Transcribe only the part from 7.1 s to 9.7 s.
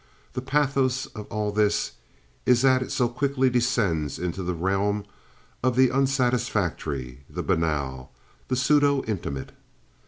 the banal, the pseudo intimate.